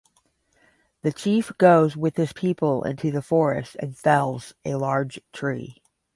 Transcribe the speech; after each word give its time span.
The 1.03 1.11
chief 1.13 1.51
goes 1.59 1.95
with 1.95 2.17
his 2.17 2.33
people 2.33 2.81
into 2.81 3.11
the 3.11 3.21
forest 3.21 3.75
and 3.77 3.95
fells 3.95 4.55
a 4.65 4.73
large 4.73 5.21
tree. 5.31 5.83